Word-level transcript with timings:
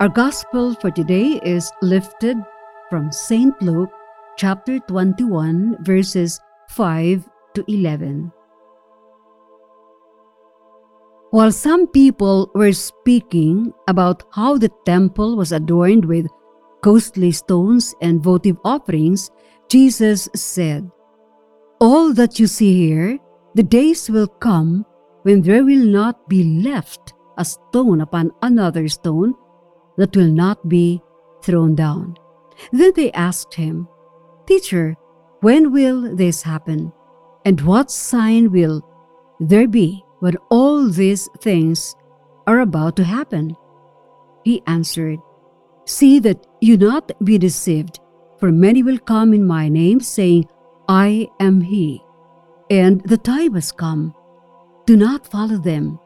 Our 0.00 0.08
gospel 0.08 0.74
for 0.80 0.90
today 0.90 1.38
is 1.44 1.70
lifted 1.82 2.38
from 2.88 3.12
St. 3.12 3.52
Luke 3.60 3.90
chapter 4.38 4.78
21, 4.78 5.76
verses 5.84 6.40
5 6.70 7.28
to 7.52 7.64
11. 7.68 8.32
While 11.32 11.52
some 11.52 11.86
people 11.86 12.50
were 12.54 12.72
speaking 12.72 13.74
about 13.88 14.22
how 14.32 14.56
the 14.56 14.70
temple 14.86 15.36
was 15.36 15.52
adorned 15.52 16.06
with 16.06 16.28
costly 16.80 17.30
stones 17.30 17.94
and 18.00 18.24
votive 18.24 18.56
offerings, 18.64 19.30
Jesus 19.68 20.30
said, 20.34 20.90
All 21.78 22.14
that 22.14 22.40
you 22.40 22.46
see 22.46 22.88
here, 22.88 23.18
the 23.54 23.62
days 23.62 24.08
will 24.08 24.28
come 24.28 24.86
when 25.24 25.42
there 25.42 25.62
will 25.62 25.84
not 25.84 26.26
be 26.26 26.62
left 26.62 27.12
a 27.36 27.44
stone 27.44 28.00
upon 28.00 28.30
another 28.40 28.88
stone 28.88 29.34
that 29.96 30.16
will 30.16 30.30
not 30.30 30.68
be 30.68 31.02
thrown 31.42 31.74
down. 31.74 32.16
Then 32.72 32.92
they 32.94 33.12
asked 33.12 33.54
him, 33.54 33.88
Teacher, 34.46 34.96
when 35.40 35.72
will 35.72 36.14
this 36.16 36.42
happen? 36.42 36.92
And 37.44 37.60
what 37.62 37.90
sign 37.90 38.52
will 38.52 38.82
there 39.40 39.68
be 39.68 40.04
when 40.18 40.36
all 40.50 40.88
these 40.88 41.28
things 41.40 41.94
are 42.46 42.60
about 42.60 42.96
to 42.96 43.04
happen? 43.04 43.56
He 44.44 44.62
answered, 44.66 45.18
See 45.86 46.18
that 46.20 46.46
you 46.60 46.76
not 46.76 47.12
be 47.24 47.38
deceived, 47.38 48.00
for 48.38 48.52
many 48.52 48.82
will 48.82 48.98
come 48.98 49.32
in 49.32 49.46
my 49.46 49.68
name, 49.68 50.00
saying, 50.00 50.46
I 50.88 51.28
am 51.40 51.60
he. 51.60 52.02
And 52.68 53.00
the 53.02 53.18
time 53.18 53.54
has 53.54 53.72
come. 53.72 54.14
Do 54.86 54.96
not 54.96 55.26
follow 55.26 55.56
them. 55.56 55.98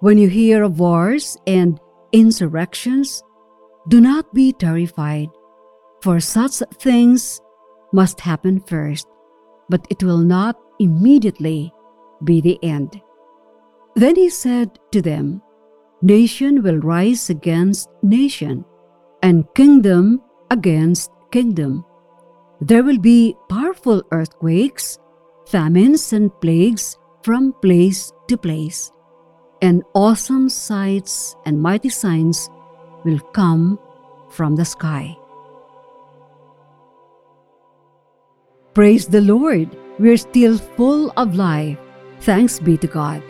When 0.00 0.18
you 0.18 0.28
hear 0.28 0.62
of 0.62 0.78
wars 0.78 1.36
and 1.46 1.80
insurrections, 2.12 3.22
do 3.88 4.00
not 4.00 4.32
be 4.34 4.52
terrified, 4.52 5.28
for 6.02 6.20
such 6.20 6.62
things 6.78 7.40
must 7.92 8.20
happen 8.20 8.60
first, 8.60 9.06
but 9.68 9.86
it 9.90 10.02
will 10.02 10.18
not 10.18 10.56
immediately 10.78 11.72
be 12.24 12.40
the 12.40 12.58
end. 12.62 13.00
Then 13.94 14.16
he 14.16 14.28
said 14.28 14.78
to 14.92 15.00
them, 15.00 15.42
Nation 16.02 16.62
will 16.62 16.78
rise 16.78 17.30
against 17.30 17.88
nation, 18.02 18.64
and 19.22 19.46
kingdom 19.54 20.20
against 20.50 21.10
kingdom. 21.32 21.84
There 22.60 22.82
will 22.82 22.98
be 22.98 23.34
powerful 23.48 24.02
earthquakes, 24.12 24.98
famines, 25.46 26.12
and 26.12 26.30
plagues 26.40 26.98
from 27.22 27.54
place 27.62 28.12
to 28.28 28.36
place, 28.36 28.92
and 29.62 29.82
awesome 29.94 30.48
sights 30.48 31.36
and 31.44 31.60
mighty 31.60 31.88
signs 31.88 32.50
will 33.04 33.20
come 33.32 33.78
from 34.30 34.56
the 34.56 34.64
sky. 34.64 35.16
Praise 38.74 39.06
the 39.06 39.22
Lord! 39.22 39.74
We're 39.98 40.18
still 40.18 40.58
full 40.58 41.10
of 41.16 41.34
life. 41.34 41.78
Thanks 42.20 42.58
be 42.60 42.76
to 42.78 42.86
God. 42.86 43.22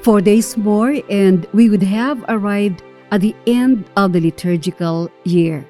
Four 0.00 0.20
days 0.20 0.56
more, 0.56 0.96
and 1.08 1.46
we 1.52 1.70
would 1.70 1.82
have 1.82 2.24
arrived 2.28 2.82
at 3.12 3.20
the 3.20 3.36
end 3.46 3.84
of 3.96 4.12
the 4.12 4.20
liturgical 4.20 5.10
year. 5.24 5.64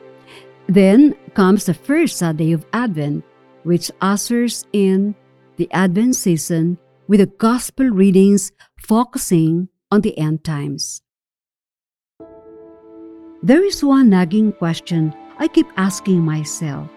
Then 0.67 1.15
comes 1.35 1.67
the 1.67 1.75
first 1.75 2.17
Sunday 2.17 2.53
of 2.53 2.65
Advent, 2.73 3.25
which 3.65 3.91
ushers 4.01 4.67
in 4.73 5.15
the 5.57 5.71
Advent 5.73 6.17
season 6.17 6.79
with 7.09 7.21
the 7.21 7.27
Gospel 7.27 7.91
readings 7.91 8.53
focusing 8.89 9.69
on 9.93 10.01
the 10.01 10.17
end 10.17 10.43
times. 10.43 11.03
There 13.43 13.63
is 13.63 13.85
one 13.85 14.09
nagging 14.09 14.53
question 14.53 15.15
I 15.39 15.47
keep 15.47 15.69
asking 15.77 16.25
myself 16.25 16.89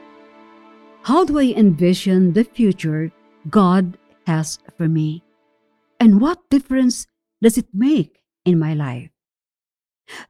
How 1.03 1.25
do 1.25 1.37
I 1.37 1.53
envision 1.55 2.33
the 2.33 2.45
future 2.45 3.11
God 3.49 3.97
has 4.25 4.57
for 4.77 4.87
me? 4.87 5.21
And 5.99 6.21
what 6.21 6.49
difference 6.49 7.05
does 7.41 7.57
it 7.57 7.67
make 7.73 8.23
in 8.45 8.57
my 8.57 8.73
life? 8.73 9.11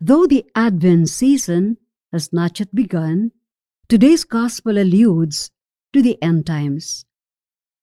Though 0.02 0.26
the 0.26 0.46
Advent 0.56 1.10
season 1.10 1.78
has 2.12 2.34
not 2.34 2.60
yet 2.60 2.74
begun, 2.74 3.32
today's 3.88 4.26
Gospel 4.26 4.78
alludes 4.78 5.52
to 5.94 6.02
the 6.02 6.22
end 6.22 6.46
times. 6.46 7.06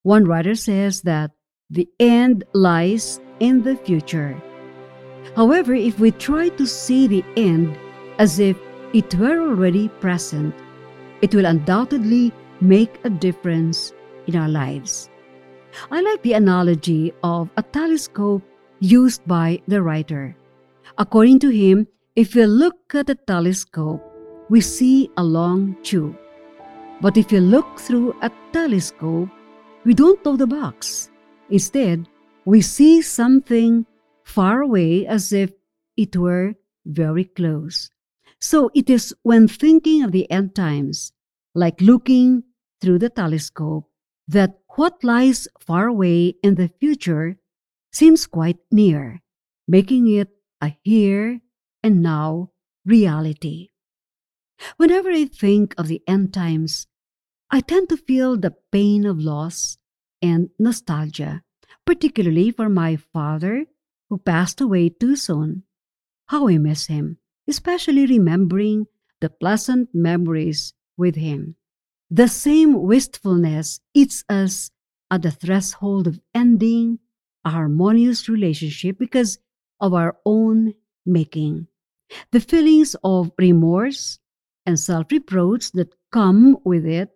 One 0.03 0.25
writer 0.25 0.55
says 0.55 1.01
that 1.01 1.31
the 1.69 1.87
end 1.99 2.43
lies 2.53 3.19
in 3.39 3.61
the 3.61 3.75
future. 3.75 4.35
However, 5.35 5.73
if 5.73 5.99
we 5.99 6.11
try 6.11 6.49
to 6.49 6.65
see 6.65 7.07
the 7.07 7.23
end 7.37 7.77
as 8.17 8.39
if 8.39 8.57
it 8.93 9.13
were 9.15 9.39
already 9.39 9.87
present, 9.87 10.55
it 11.21 11.35
will 11.35 11.45
undoubtedly 11.45 12.33
make 12.59 12.99
a 13.03 13.09
difference 13.09 13.93
in 14.25 14.35
our 14.35 14.49
lives. 14.49 15.09
I 15.91 16.01
like 16.01 16.23
the 16.23 16.33
analogy 16.33 17.13
of 17.23 17.49
a 17.55 17.61
telescope 17.61 18.43
used 18.79 19.25
by 19.27 19.61
the 19.67 19.81
writer. 19.81 20.35
According 20.97 21.39
to 21.39 21.49
him, 21.49 21.87
if 22.15 22.33
we 22.33 22.45
look 22.45 22.95
at 22.95 23.09
a 23.09 23.15
telescope, 23.15 24.03
we 24.49 24.61
see 24.61 25.11
a 25.17 25.23
long 25.23 25.77
tube. 25.83 26.17
But 27.01 27.15
if 27.15 27.31
you 27.31 27.39
look 27.39 27.79
through 27.79 28.15
a 28.21 28.31
telescope, 28.51 29.29
we 29.85 29.93
don't 29.93 30.23
know 30.25 30.35
the 30.35 30.47
box. 30.47 31.08
Instead, 31.49 32.07
we 32.45 32.61
see 32.61 33.01
something 33.01 33.85
far 34.23 34.61
away 34.61 35.05
as 35.05 35.33
if 35.33 35.51
it 35.97 36.15
were 36.15 36.53
very 36.85 37.25
close. 37.25 37.89
So 38.39 38.69
it 38.73 38.89
is 38.89 39.13
when 39.23 39.47
thinking 39.47 40.03
of 40.03 40.11
the 40.11 40.29
end 40.31 40.55
times, 40.55 41.11
like 41.55 41.81
looking 41.81 42.43
through 42.81 42.99
the 42.99 43.09
telescope, 43.09 43.89
that 44.27 44.59
what 44.75 45.03
lies 45.03 45.47
far 45.59 45.87
away 45.87 46.35
in 46.43 46.55
the 46.55 46.69
future 46.79 47.37
seems 47.91 48.27
quite 48.27 48.59
near, 48.71 49.21
making 49.67 50.07
it 50.07 50.29
a 50.61 50.77
here 50.83 51.41
and 51.83 52.01
now 52.01 52.51
reality. 52.85 53.69
Whenever 54.77 55.09
I 55.09 55.25
think 55.25 55.73
of 55.77 55.87
the 55.87 56.01
end 56.07 56.33
times, 56.33 56.85
I 57.49 57.61
tend 57.61 57.89
to 57.89 57.97
feel 57.97 58.37
the 58.37 58.55
pain 58.71 59.05
of 59.05 59.19
loss 59.19 59.78
and 60.21 60.49
nostalgia, 60.59 61.43
particularly 61.85 62.51
for 62.51 62.69
my 62.69 62.95
father 62.95 63.65
who 64.09 64.17
passed 64.17 64.61
away 64.61 64.89
too 64.89 65.15
soon. 65.15 65.63
How 66.27 66.47
I 66.47 66.57
miss 66.57 66.87
him, 66.87 67.17
especially 67.47 68.05
remembering 68.05 68.87
the 69.21 69.29
pleasant 69.29 69.89
memories 69.93 70.73
with 70.97 71.15
him. 71.15 71.55
The 72.09 72.27
same 72.27 72.81
wistfulness 72.81 73.79
eats 73.93 74.23
us 74.29 74.71
at 75.11 75.21
the 75.21 75.31
threshold 75.31 76.07
of 76.07 76.19
ending 76.33 76.99
a 77.45 77.51
harmonious 77.51 78.27
relationship 78.27 78.97
because 78.97 79.39
of 79.79 79.93
our 79.93 80.17
own 80.25 80.73
making. 81.05 81.67
The 82.31 82.39
feelings 82.39 82.95
of 83.03 83.31
remorse 83.37 84.19
and 84.65 84.79
self 84.79 85.11
reproach 85.11 85.71
that 85.73 85.93
come 86.11 86.57
with 86.63 86.85
it 86.85 87.09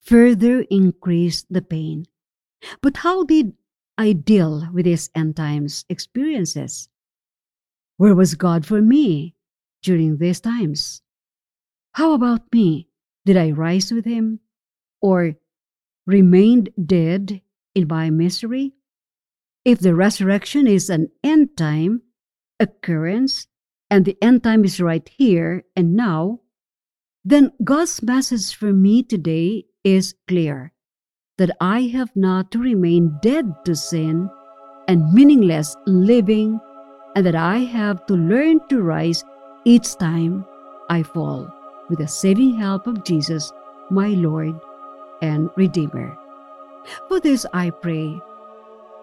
further 0.00 0.62
increase 0.70 1.44
the 1.48 1.62
pain. 1.62 2.06
But 2.80 2.98
how 2.98 3.24
did 3.24 3.54
I 3.98 4.12
deal 4.12 4.68
with 4.72 4.84
these 4.84 5.10
end 5.14 5.36
times 5.36 5.84
experiences? 5.88 6.88
Where 7.96 8.14
was 8.14 8.34
God 8.34 8.66
for 8.66 8.80
me 8.80 9.34
during 9.82 10.18
these 10.18 10.40
times? 10.40 11.02
How 11.92 12.14
about 12.14 12.52
me? 12.52 12.88
Did 13.24 13.36
I 13.36 13.50
rise 13.50 13.92
with 13.92 14.04
Him 14.04 14.40
or 15.00 15.34
remained 16.06 16.70
dead 16.84 17.42
in 17.74 17.86
my 17.88 18.10
misery? 18.10 18.72
If 19.64 19.78
the 19.78 19.94
resurrection 19.94 20.66
is 20.66 20.90
an 20.90 21.10
end 21.22 21.56
time 21.56 22.02
occurrence 22.58 23.46
and 23.90 24.04
the 24.04 24.16
end 24.22 24.42
time 24.42 24.64
is 24.64 24.80
right 24.80 25.08
here 25.08 25.64
and 25.76 25.94
now, 25.94 26.40
then 27.24 27.52
God's 27.62 28.02
message 28.02 28.54
for 28.54 28.72
me 28.72 29.02
today 29.02 29.66
is 29.84 30.14
clear 30.26 30.72
that 31.38 31.50
I 31.60 31.82
have 31.92 32.10
not 32.14 32.50
to 32.52 32.58
remain 32.58 33.18
dead 33.22 33.64
to 33.64 33.74
sin, 33.74 34.30
and 34.88 35.12
meaningless 35.12 35.76
living, 35.86 36.60
and 37.16 37.24
that 37.24 37.34
I 37.34 37.58
have 37.58 38.04
to 38.06 38.14
learn 38.14 38.60
to 38.68 38.82
rise 38.82 39.24
each 39.64 39.96
time 39.96 40.44
I 40.90 41.02
fall 41.02 41.48
with 41.88 41.98
the 42.00 42.08
saving 42.08 42.54
help 42.54 42.86
of 42.86 43.04
Jesus, 43.04 43.52
my 43.90 44.08
Lord 44.08 44.58
and 45.22 45.48
Redeemer. 45.56 46.16
For 47.08 47.20
this 47.20 47.46
I 47.52 47.70
pray, 47.70 48.20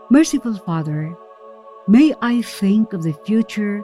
Merciful 0.10 0.58
Father, 0.58 1.16
may 1.88 2.14
I 2.22 2.42
think 2.42 2.94
of 2.94 3.04
the 3.04 3.14
future 3.26 3.84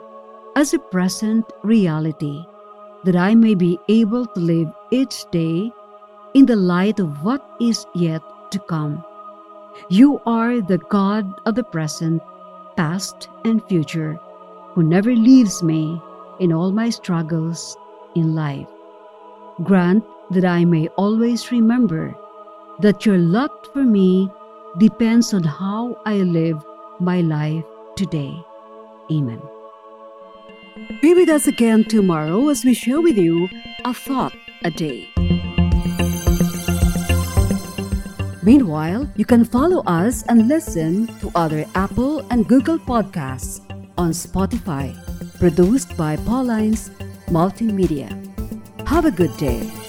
as 0.54 0.74
a 0.74 0.78
present 0.78 1.44
reality, 1.62 2.44
that 3.04 3.16
I 3.16 3.34
may 3.34 3.54
be 3.54 3.78
able 3.88 4.26
to 4.26 4.40
live 4.40 4.68
each 4.90 5.24
day 5.30 5.70
in 6.34 6.46
the 6.46 6.56
light 6.56 7.00
of 7.00 7.24
what 7.24 7.44
is 7.60 7.86
yet 7.94 8.22
to 8.50 8.58
come. 8.58 9.04
You 9.88 10.20
are 10.26 10.60
the 10.60 10.78
God 10.78 11.40
of 11.46 11.54
the 11.54 11.64
present, 11.64 12.22
past, 12.76 13.28
and 13.44 13.62
future, 13.68 14.18
who 14.72 14.82
never 14.82 15.14
leaves 15.14 15.62
me 15.62 16.00
in 16.40 16.52
all 16.52 16.72
my 16.72 16.90
struggles 16.90 17.76
in 18.14 18.34
life. 18.34 18.66
Grant 19.62 20.04
that 20.30 20.44
I 20.44 20.64
may 20.64 20.88
always 20.96 21.50
remember 21.52 22.14
that 22.80 23.06
your 23.06 23.18
lot 23.18 23.72
for 23.72 23.84
me 23.84 24.30
depends 24.78 25.32
on 25.32 25.44
how 25.44 25.96
I 26.04 26.16
live 26.16 26.62
my 27.00 27.20
life 27.20 27.64
today. 27.96 28.36
Amen. 29.10 29.40
Be 31.00 31.14
with 31.14 31.28
us 31.28 31.46
again 31.46 31.84
tomorrow 31.84 32.48
as 32.48 32.64
we 32.64 32.74
share 32.74 33.00
with 33.00 33.16
you 33.16 33.48
a 33.84 33.94
thought 33.94 34.34
a 34.62 34.70
day. 34.70 35.15
Meanwhile, 38.46 39.10
you 39.16 39.24
can 39.24 39.44
follow 39.44 39.82
us 39.86 40.22
and 40.28 40.46
listen 40.46 41.08
to 41.18 41.32
other 41.34 41.66
Apple 41.74 42.24
and 42.30 42.46
Google 42.46 42.78
podcasts 42.78 43.58
on 43.98 44.10
Spotify, 44.10 44.94
produced 45.40 45.96
by 45.96 46.14
Pauline's 46.14 46.90
Multimedia. 47.26 48.06
Have 48.86 49.04
a 49.04 49.10
good 49.10 49.36
day. 49.36 49.85